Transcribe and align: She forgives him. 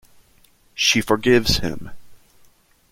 She 0.73 0.99
forgives 0.99 1.57
him. 1.57 1.91